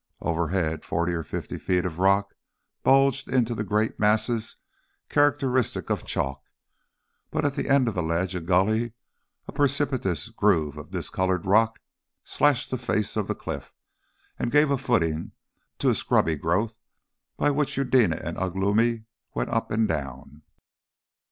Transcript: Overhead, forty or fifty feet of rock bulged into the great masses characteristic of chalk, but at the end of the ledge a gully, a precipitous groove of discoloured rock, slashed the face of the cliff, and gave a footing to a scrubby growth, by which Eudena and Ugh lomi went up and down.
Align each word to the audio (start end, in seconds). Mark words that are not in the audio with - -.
Overhead, 0.21 0.83
forty 0.83 1.13
or 1.13 1.21
fifty 1.23 1.59
feet 1.59 1.85
of 1.85 1.99
rock 1.99 2.33
bulged 2.81 3.29
into 3.29 3.53
the 3.53 3.63
great 3.63 3.99
masses 3.99 4.55
characteristic 5.09 5.91
of 5.91 6.03
chalk, 6.07 6.41
but 7.29 7.45
at 7.45 7.53
the 7.53 7.69
end 7.69 7.87
of 7.87 7.93
the 7.93 8.01
ledge 8.01 8.33
a 8.33 8.39
gully, 8.39 8.93
a 9.47 9.51
precipitous 9.51 10.29
groove 10.29 10.75
of 10.75 10.89
discoloured 10.89 11.45
rock, 11.45 11.79
slashed 12.23 12.71
the 12.71 12.79
face 12.79 13.15
of 13.15 13.27
the 13.27 13.35
cliff, 13.35 13.71
and 14.39 14.51
gave 14.51 14.71
a 14.71 14.77
footing 14.79 15.33
to 15.77 15.89
a 15.89 15.93
scrubby 15.93 16.35
growth, 16.35 16.73
by 17.37 17.51
which 17.51 17.77
Eudena 17.77 18.19
and 18.23 18.39
Ugh 18.39 18.55
lomi 18.55 19.03
went 19.35 19.49
up 19.51 19.69
and 19.69 19.87
down. 19.87 20.41